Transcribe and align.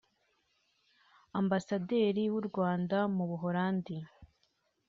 Ambasaderi 1.39 2.23
w’u 2.33 2.43
Rwanda 2.49 2.97
mu 3.15 3.23
Buholandi 3.29 3.97